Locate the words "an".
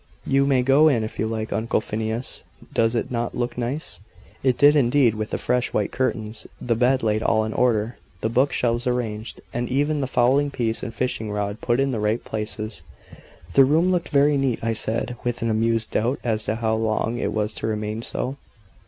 15.43-15.51